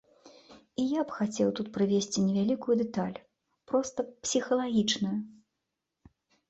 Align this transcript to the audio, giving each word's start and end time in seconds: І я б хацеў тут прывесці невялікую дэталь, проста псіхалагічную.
І 0.83 0.85
я 0.99 1.03
б 1.09 1.13
хацеў 1.17 1.51
тут 1.59 1.67
прывесці 1.75 2.25
невялікую 2.31 2.75
дэталь, 2.81 3.17
проста 3.75 3.99
псіхалагічную. 4.27 5.17